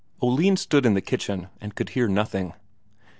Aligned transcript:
Oline 0.19 0.57
stood 0.57 0.83
in 0.87 0.95
the 0.95 0.99
kitchen 1.01 1.49
and 1.59 1.75
could 1.75 1.89
hear 1.89 2.07
nothing. 2.07 2.53